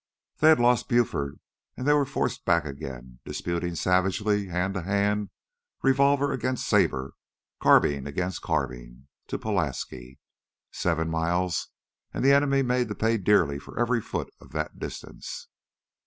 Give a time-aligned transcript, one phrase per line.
[0.39, 1.39] They had lost Buford
[1.77, 5.29] and they were forced back again, disputing savagely hand to hand,
[5.83, 7.13] revolver against saber,
[7.61, 10.17] carbine against carbine to Pulaski.
[10.71, 11.67] Seven miles,
[12.15, 15.49] and the enemy made to pay dearly for every foot of that distance.